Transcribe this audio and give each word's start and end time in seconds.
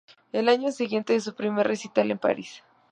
El 0.31 0.49
año 0.49 0.71
siguiente 0.71 1.13
da 1.13 1.19
su 1.19 1.35
primer 1.35 1.67
recital 1.67 2.09
en 2.09 2.17
París. 2.17 2.63